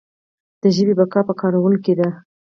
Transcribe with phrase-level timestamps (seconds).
[0.61, 2.09] د ژبې بقا په کارولو کې ده.